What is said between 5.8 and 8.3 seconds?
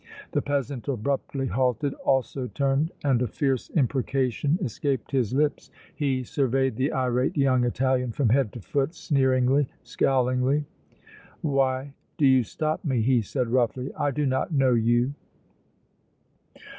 He surveyed the irate young Italian from